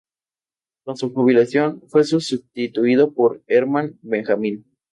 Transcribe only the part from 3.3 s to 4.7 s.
Herman Benjamin.